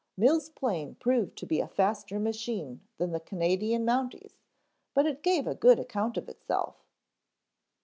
[0.17, 4.39] Mills' plane proved to be a faster machine than the Canadian Mountie's,
[4.95, 6.87] but it gave a very good account of itself.